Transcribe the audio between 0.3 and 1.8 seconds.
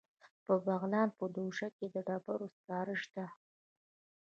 د بغلان په دوشي